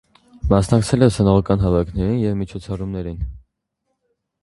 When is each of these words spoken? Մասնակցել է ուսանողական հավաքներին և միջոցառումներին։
Մասնակցել 0.53 1.05
է 1.07 1.09
ուսանողական 1.11 1.63
հավաքներին 1.65 2.19
և 2.25 2.41
միջոցառումներին։ 2.43 3.25